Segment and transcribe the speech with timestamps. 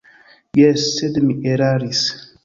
[0.59, 2.01] Jes, sed mi eraris.